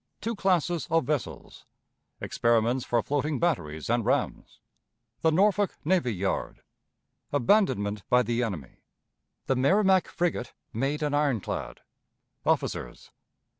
[0.19, 1.67] Two Classes of Vessels.
[2.21, 4.59] Experiments for Floating Batteries and Rams.
[5.21, 6.63] The Norfolk Navy Yard.
[7.31, 8.77] Abandonment by the Enemy.
[9.45, 11.81] The Merrimac Frigate made an Ironclad.
[12.47, 13.11] Officers.